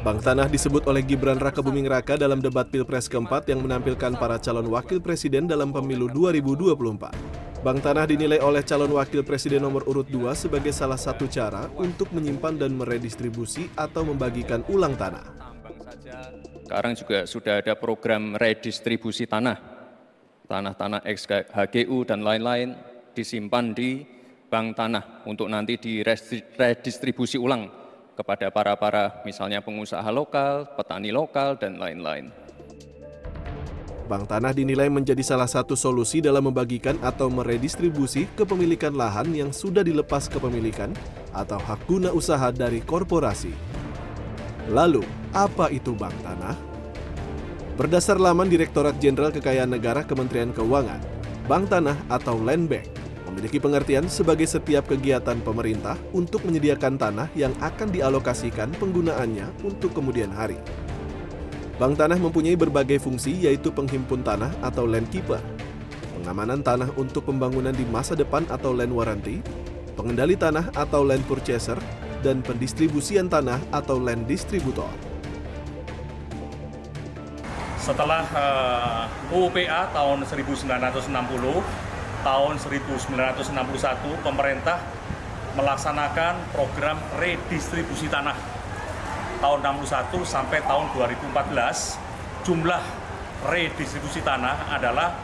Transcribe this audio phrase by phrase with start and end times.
[0.00, 4.40] Bank Tanah disebut oleh Gibran Raka Buming Raka dalam debat Pilpres keempat yang menampilkan para
[4.40, 7.60] calon wakil presiden dalam pemilu 2024.
[7.60, 12.08] Bank Tanah dinilai oleh calon wakil presiden nomor urut 2 sebagai salah satu cara untuk
[12.16, 15.36] menyimpan dan meredistribusi atau membagikan ulang tanah.
[16.64, 19.60] Sekarang juga sudah ada program redistribusi tanah,
[20.48, 22.72] tanah-tanah ex HGU dan lain-lain
[23.12, 24.08] disimpan di
[24.48, 27.79] bank tanah untuk nanti diredistribusi ulang
[28.20, 32.28] kepada para-para misalnya pengusaha lokal, petani lokal, dan lain-lain.
[34.04, 39.80] Bank Tanah dinilai menjadi salah satu solusi dalam membagikan atau meredistribusi kepemilikan lahan yang sudah
[39.86, 40.92] dilepas kepemilikan
[41.32, 43.54] atau hak guna usaha dari korporasi.
[44.68, 46.58] Lalu, apa itu Bank Tanah?
[47.78, 51.00] Berdasar laman Direktorat Jenderal Kekayaan Negara Kementerian Keuangan,
[51.46, 52.99] Bank Tanah atau Land Bank
[53.30, 60.34] memiliki pengertian sebagai setiap kegiatan pemerintah untuk menyediakan tanah yang akan dialokasikan penggunaannya untuk kemudian
[60.34, 60.58] hari.
[61.78, 65.40] Bank Tanah mempunyai berbagai fungsi yaitu penghimpun tanah atau land keeper,
[66.20, 69.40] pengamanan tanah untuk pembangunan di masa depan atau land warranty,
[69.96, 71.80] pengendali tanah atau land purchaser,
[72.20, 74.92] dan pendistribusian tanah atau land distributor.
[77.80, 81.89] Setelah uh, UPA tahun 1960,
[82.20, 83.48] tahun 1961
[84.20, 84.76] pemerintah
[85.56, 88.36] melaksanakan program redistribusi tanah
[89.40, 92.82] tahun 61 sampai tahun 2014 jumlah
[93.48, 95.16] redistribusi tanah adalah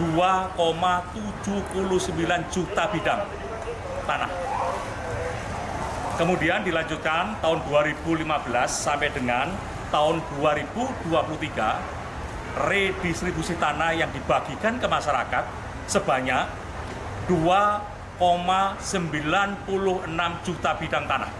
[0.00, 3.20] 2,79 juta bidang
[4.06, 4.30] tanah.
[6.18, 8.10] Kemudian dilanjutkan tahun 2015
[8.66, 9.54] sampai dengan
[9.94, 16.44] tahun 2023 redistribusi tanah yang dibagikan ke masyarakat sebanyak
[17.32, 19.08] 2,96
[20.44, 21.32] juta bidang tanah.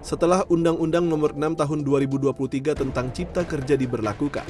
[0.00, 4.48] Setelah Undang-Undang Nomor 6 Tahun 2023 tentang Cipta Kerja diberlakukan,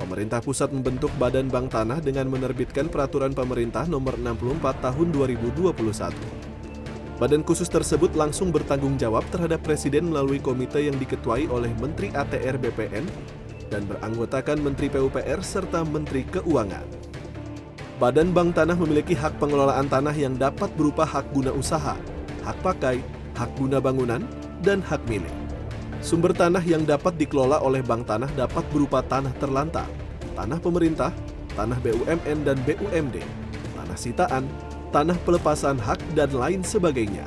[0.00, 6.16] pemerintah pusat membentuk Badan Bank Tanah dengan menerbitkan Peraturan Pemerintah Nomor 64 Tahun 2021.
[7.20, 12.56] Badan khusus tersebut langsung bertanggung jawab terhadap Presiden melalui komite yang diketuai oleh Menteri ATR
[12.56, 13.04] BPN
[13.68, 17.07] dan beranggotakan Menteri PUPR serta Menteri Keuangan.
[17.98, 21.98] Badan Bank Tanah memiliki hak pengelolaan tanah yang dapat berupa hak guna usaha,
[22.46, 23.02] hak pakai,
[23.34, 24.22] hak guna bangunan,
[24.62, 25.34] dan hak milik.
[25.98, 29.90] Sumber tanah yang dapat dikelola oleh Bank Tanah dapat berupa tanah terlantar,
[30.38, 31.10] tanah pemerintah,
[31.58, 33.18] tanah BUMN dan BUMD,
[33.74, 34.46] tanah sitaan,
[34.94, 37.26] tanah pelepasan hak, dan lain sebagainya.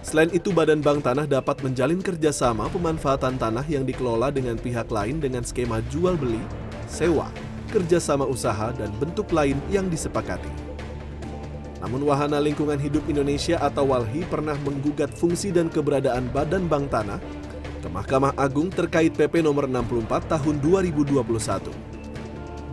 [0.00, 5.20] Selain itu, Badan Bank Tanah dapat menjalin kerjasama pemanfaatan tanah yang dikelola dengan pihak lain
[5.20, 6.40] dengan skema jual beli,
[6.88, 7.28] sewa,
[7.68, 10.48] kerjasama usaha, dan bentuk lain yang disepakati.
[11.82, 17.22] Namun Wahana Lingkungan Hidup Indonesia atau WALHI pernah menggugat fungsi dan keberadaan Badan Bank Tanah
[17.78, 21.96] ke Mahkamah Agung terkait PP nomor 64 tahun 2021.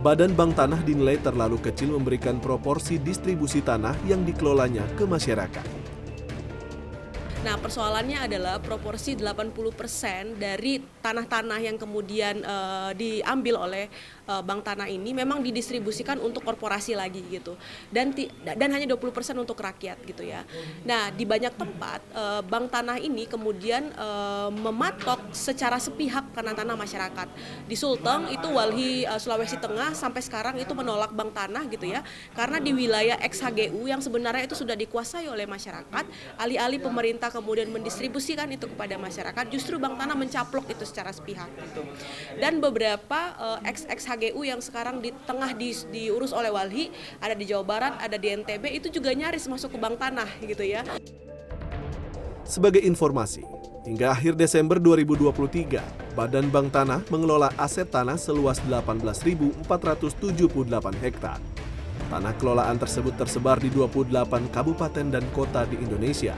[0.02, 5.84] Badan Bank Tanah dinilai terlalu kecil memberikan proporsi distribusi tanah yang dikelolanya ke masyarakat.
[7.44, 13.92] Nah, persoalannya adalah proporsi 80% dari tanah-tanah yang kemudian uh, diambil oleh
[14.28, 17.56] uh, bank tanah ini memang didistribusikan untuk korporasi lagi gitu.
[17.88, 18.12] Dan
[18.42, 19.04] dan hanya 20%
[19.36, 20.44] untuk rakyat gitu ya.
[20.84, 27.28] Nah, di banyak tempat uh, bank tanah ini kemudian uh, mematok secara sepihak tanah-tanah masyarakat.
[27.68, 32.04] Di Sulteng itu Walhi Sulawesi Tengah sampai sekarang itu menolak bank tanah gitu ya.
[32.32, 36.04] Karena di wilayah XHGU yang sebenarnya itu sudah dikuasai oleh masyarakat,
[36.40, 41.82] alih-alih pemerintah kemudian mendistribusikan itu kepada masyarakat, justru Bank Tanah mencaplok itu secara sepihak gitu.
[42.38, 47.66] Dan beberapa ex HGU yang sekarang di tengah di, diurus oleh Walhi, ada di Jawa
[47.66, 50.86] Barat, ada di NTB itu juga nyaris masuk ke Bank Tanah gitu ya.
[52.46, 53.42] Sebagai informasi,
[53.82, 59.58] hingga akhir Desember 2023, Badan Bank Tanah mengelola aset tanah seluas 18.478
[61.02, 61.42] hektar.
[62.12, 66.36] Tanah kelolaan tersebut tersebar di 28 kabupaten dan kota di Indonesia,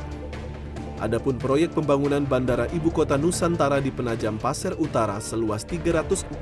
[0.96, 6.32] Adapun proyek pembangunan Bandara Ibu Kota Nusantara di Penajam Pasir Utara seluas 347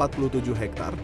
[0.55, 0.95] hektar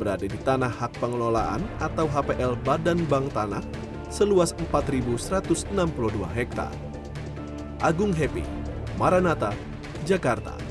[0.00, 3.60] berada di tanah hak pengelolaan atau HPL Badan Bank Tanah
[4.08, 5.60] seluas 4.162
[6.32, 6.72] hektar.
[7.84, 8.42] Agung Happy,
[8.96, 9.52] Maranata,
[10.08, 10.69] Jakarta.